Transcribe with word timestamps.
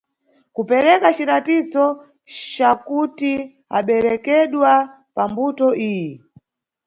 Kupereka 0.55 1.07
ciratizo 1.17 1.85
cakuti 2.53 3.33
aberekedwa 3.77 4.71
pambuto 5.15 5.67
iyi. 5.89 6.11